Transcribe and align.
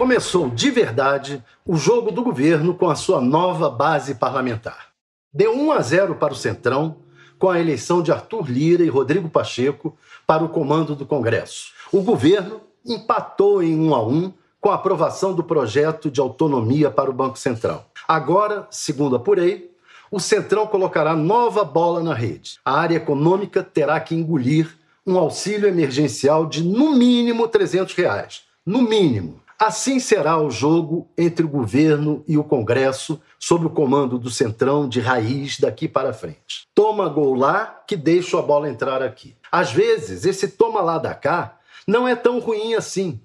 começou 0.00 0.48
de 0.48 0.70
verdade 0.70 1.44
o 1.66 1.76
jogo 1.76 2.10
do 2.10 2.22
governo 2.22 2.74
com 2.74 2.88
a 2.88 2.94
sua 2.94 3.20
nova 3.20 3.68
base 3.68 4.14
parlamentar. 4.14 4.86
Deu 5.30 5.54
1 5.54 5.72
a 5.72 5.80
0 5.82 6.14
para 6.14 6.32
o 6.32 6.36
Centrão, 6.36 6.96
com 7.38 7.50
a 7.50 7.60
eleição 7.60 8.00
de 8.00 8.10
Arthur 8.10 8.50
Lira 8.50 8.82
e 8.82 8.88
Rodrigo 8.88 9.28
Pacheco 9.28 9.94
para 10.26 10.42
o 10.42 10.48
comando 10.48 10.94
do 10.94 11.04
Congresso. 11.04 11.72
O 11.92 12.00
governo 12.00 12.62
empatou 12.82 13.62
em 13.62 13.78
1 13.78 13.94
a 13.94 14.02
1 14.02 14.32
com 14.58 14.70
a 14.70 14.76
aprovação 14.76 15.34
do 15.34 15.44
projeto 15.44 16.10
de 16.10 16.18
autonomia 16.18 16.90
para 16.90 17.10
o 17.10 17.14
Banco 17.14 17.38
Central. 17.38 17.84
Agora, 18.08 18.66
segundo 18.70 19.16
apurei, 19.16 19.70
o 20.10 20.18
Centrão 20.18 20.66
colocará 20.66 21.14
nova 21.14 21.62
bola 21.62 22.02
na 22.02 22.14
rede. 22.14 22.58
A 22.64 22.72
área 22.72 22.96
econômica 22.96 23.62
terá 23.62 24.00
que 24.00 24.14
engolir 24.14 24.78
um 25.06 25.18
auxílio 25.18 25.68
emergencial 25.68 26.46
de 26.46 26.64
no 26.64 26.94
mínimo 26.94 27.46
300 27.46 27.94
reais. 27.94 28.44
No 28.64 28.80
mínimo. 28.80 29.40
Assim 29.60 30.00
será 30.00 30.40
o 30.40 30.50
jogo 30.50 31.06
entre 31.18 31.44
o 31.44 31.48
governo 31.48 32.24
e 32.26 32.38
o 32.38 32.42
Congresso, 32.42 33.20
sob 33.38 33.66
o 33.66 33.70
comando 33.70 34.18
do 34.18 34.30
Centrão 34.30 34.88
de 34.88 35.00
raiz 35.00 35.60
daqui 35.60 35.86
para 35.86 36.14
frente. 36.14 36.66
Toma 36.74 37.06
gol 37.10 37.34
lá 37.34 37.82
que 37.86 37.94
deixa 37.94 38.38
a 38.38 38.42
bola 38.42 38.70
entrar 38.70 39.02
aqui. 39.02 39.36
Às 39.52 39.70
vezes, 39.70 40.24
esse 40.24 40.48
toma 40.48 40.80
lá 40.80 40.96
da 40.96 41.14
cá 41.14 41.58
não 41.86 42.08
é 42.08 42.16
tão 42.16 42.38
ruim 42.38 42.72
assim. 42.72 43.20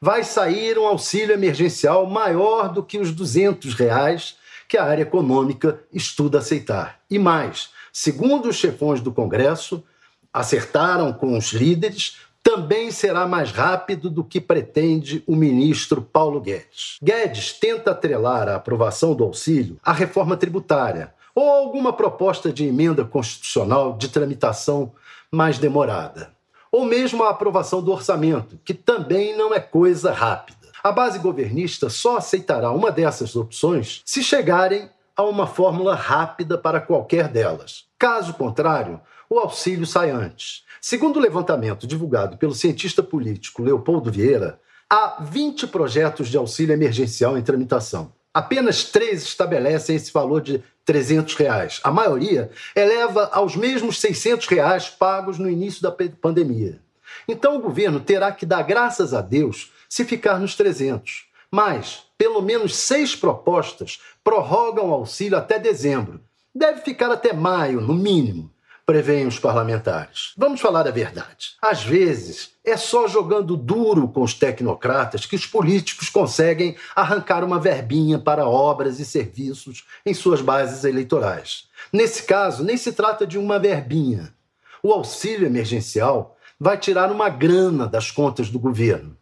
Vai 0.00 0.22
sair 0.22 0.78
um 0.78 0.86
auxílio 0.86 1.34
emergencial 1.34 2.06
maior 2.06 2.68
do 2.68 2.84
que 2.84 3.00
os 3.00 3.10
200 3.10 3.74
reais 3.74 4.36
que 4.68 4.78
a 4.78 4.84
área 4.84 5.02
econômica 5.02 5.80
estuda 5.92 6.38
aceitar. 6.38 7.00
E 7.10 7.18
mais, 7.18 7.70
segundo 7.92 8.48
os 8.48 8.54
chefões 8.54 9.00
do 9.00 9.10
Congresso, 9.10 9.82
acertaram 10.32 11.12
com 11.12 11.36
os 11.36 11.52
líderes, 11.52 12.18
também 12.50 12.90
será 12.90 13.28
mais 13.28 13.52
rápido 13.52 14.10
do 14.10 14.24
que 14.24 14.40
pretende 14.40 15.22
o 15.24 15.36
ministro 15.36 16.02
Paulo 16.02 16.40
Guedes. 16.40 16.98
Guedes 17.00 17.52
tenta 17.52 17.92
atrelar 17.92 18.48
a 18.48 18.56
aprovação 18.56 19.14
do 19.14 19.22
auxílio 19.22 19.78
à 19.84 19.92
reforma 19.92 20.36
tributária 20.36 21.14
ou 21.32 21.48
alguma 21.48 21.92
proposta 21.92 22.52
de 22.52 22.66
emenda 22.66 23.04
constitucional 23.04 23.96
de 23.96 24.08
tramitação 24.08 24.90
mais 25.30 25.58
demorada, 25.58 26.32
ou 26.72 26.84
mesmo 26.84 27.22
a 27.22 27.30
aprovação 27.30 27.80
do 27.80 27.92
orçamento, 27.92 28.58
que 28.64 28.74
também 28.74 29.36
não 29.36 29.54
é 29.54 29.60
coisa 29.60 30.12
rápida. 30.12 30.58
A 30.82 30.90
base 30.90 31.20
governista 31.20 31.88
só 31.88 32.16
aceitará 32.16 32.72
uma 32.72 32.90
dessas 32.90 33.36
opções 33.36 34.02
se 34.04 34.24
chegarem 34.24 34.90
a 35.20 35.24
uma 35.24 35.46
fórmula 35.46 35.94
rápida 35.94 36.56
para 36.56 36.80
qualquer 36.80 37.28
delas. 37.28 37.84
Caso 37.98 38.32
contrário, 38.32 39.00
o 39.28 39.38
auxílio 39.38 39.84
sai 39.84 40.10
antes. 40.10 40.64
Segundo 40.80 41.18
o 41.18 41.20
levantamento 41.20 41.86
divulgado 41.86 42.38
pelo 42.38 42.54
cientista 42.54 43.02
político 43.02 43.62
Leopoldo 43.62 44.10
Vieira, 44.10 44.58
há 44.88 45.18
20 45.20 45.66
projetos 45.66 46.28
de 46.28 46.38
auxílio 46.38 46.72
emergencial 46.72 47.36
em 47.36 47.42
tramitação. 47.42 48.14
Apenas 48.32 48.84
três 48.84 49.22
estabelecem 49.22 49.94
esse 49.94 50.10
valor 50.10 50.40
de 50.40 50.62
300 50.86 51.34
reais. 51.34 51.80
A 51.84 51.90
maioria 51.90 52.50
eleva 52.74 53.28
aos 53.30 53.54
mesmos 53.54 54.00
600 54.00 54.46
reais 54.46 54.88
pagos 54.88 55.38
no 55.38 55.50
início 55.50 55.82
da 55.82 55.92
pandemia. 55.92 56.80
Então 57.28 57.56
o 57.56 57.60
governo 57.60 58.00
terá 58.00 58.32
que 58.32 58.46
dar 58.46 58.62
graças 58.62 59.12
a 59.12 59.20
Deus 59.20 59.70
se 59.86 60.02
ficar 60.02 60.38
nos 60.38 60.54
300. 60.54 61.28
Mas, 61.50 62.04
pelo 62.16 62.40
menos 62.40 62.76
seis 62.76 63.16
propostas 63.16 64.00
prorrogam 64.22 64.90
o 64.90 64.94
auxílio 64.94 65.36
até 65.38 65.58
dezembro. 65.58 66.20
Deve 66.54 66.82
ficar 66.82 67.10
até 67.10 67.32
maio, 67.32 67.80
no 67.80 67.94
mínimo 67.94 68.50
preveem 68.90 69.24
os 69.24 69.38
parlamentares. 69.38 70.32
Vamos 70.36 70.60
falar 70.60 70.88
a 70.88 70.90
verdade. 70.90 71.52
Às 71.62 71.84
vezes, 71.84 72.50
é 72.64 72.76
só 72.76 73.06
jogando 73.06 73.56
duro 73.56 74.08
com 74.08 74.20
os 74.20 74.34
tecnocratas 74.34 75.24
que 75.24 75.36
os 75.36 75.46
políticos 75.46 76.08
conseguem 76.08 76.74
arrancar 76.96 77.44
uma 77.44 77.60
verbinha 77.60 78.18
para 78.18 78.48
obras 78.48 78.98
e 78.98 79.04
serviços 79.04 79.84
em 80.04 80.12
suas 80.12 80.40
bases 80.40 80.82
eleitorais. 80.82 81.68
Nesse 81.92 82.24
caso, 82.24 82.64
nem 82.64 82.76
se 82.76 82.90
trata 82.90 83.24
de 83.24 83.38
uma 83.38 83.60
verbinha. 83.60 84.34
O 84.82 84.92
auxílio 84.92 85.46
emergencial 85.46 86.36
vai 86.58 86.76
tirar 86.76 87.12
uma 87.12 87.28
grana 87.28 87.86
das 87.86 88.10
contas 88.10 88.48
do 88.48 88.58
governo. 88.58 89.16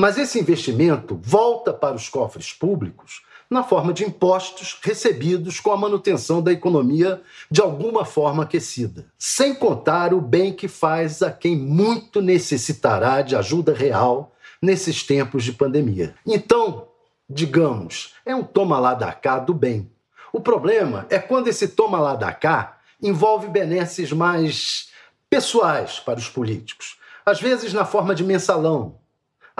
Mas 0.00 0.16
esse 0.16 0.40
investimento 0.40 1.20
volta 1.22 1.74
para 1.74 1.94
os 1.94 2.08
cofres 2.08 2.54
públicos 2.54 3.20
na 3.50 3.62
forma 3.62 3.92
de 3.92 4.02
impostos 4.02 4.78
recebidos 4.80 5.60
com 5.60 5.72
a 5.72 5.76
manutenção 5.76 6.40
da 6.40 6.50
economia 6.50 7.20
de 7.50 7.60
alguma 7.60 8.06
forma 8.06 8.44
aquecida. 8.44 9.04
Sem 9.18 9.54
contar 9.54 10.14
o 10.14 10.20
bem 10.22 10.54
que 10.54 10.68
faz 10.68 11.20
a 11.20 11.30
quem 11.30 11.54
muito 11.54 12.22
necessitará 12.22 13.20
de 13.20 13.36
ajuda 13.36 13.74
real 13.74 14.32
nesses 14.62 15.02
tempos 15.02 15.44
de 15.44 15.52
pandemia. 15.52 16.14
Então, 16.26 16.88
digamos, 17.28 18.14
é 18.24 18.34
um 18.34 18.42
toma 18.42 18.78
lá 18.78 18.94
da 18.94 19.12
cá 19.12 19.38
do 19.38 19.52
bem. 19.52 19.92
O 20.32 20.40
problema 20.40 21.04
é 21.10 21.18
quando 21.18 21.48
esse 21.48 21.68
toma 21.68 22.00
lá 22.00 22.14
da 22.14 22.32
cá 22.32 22.78
envolve 23.02 23.48
benesses 23.48 24.14
mais 24.14 24.88
pessoais 25.28 26.00
para 26.00 26.18
os 26.18 26.30
políticos, 26.30 26.98
às 27.26 27.38
vezes 27.38 27.74
na 27.74 27.84
forma 27.84 28.14
de 28.14 28.24
mensalão, 28.24 28.98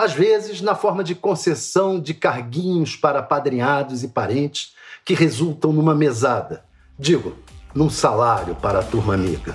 às 0.01 0.15
vezes 0.15 0.63
na 0.63 0.75
forma 0.75 1.05
de 1.05 1.15
concessão 1.15 2.01
de 2.01 2.15
carguinhos 2.15 2.97
para 2.97 3.23
padrinhados 3.23 4.03
e 4.03 4.09
parentes 4.09 4.75
que 5.05 5.15
resultam 5.15 5.73
numa 5.73 5.95
mesada, 5.95 6.65
digo, 6.99 7.37
num 7.75 7.91
salário 7.91 8.55
para 8.55 8.81
a 8.81 8.83
turma 8.83 9.15
amiga. 9.15 9.55